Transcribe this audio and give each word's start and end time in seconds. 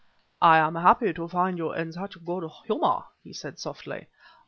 "I 0.41 0.57
am 0.57 0.73
happy 0.73 1.13
to 1.13 1.27
find 1.27 1.59
you 1.59 1.73
in 1.73 1.93
such 1.93 2.25
good 2.25 2.49
humor," 2.65 3.03
he 3.23 3.33
said 3.33 3.59
softly. 3.59 4.07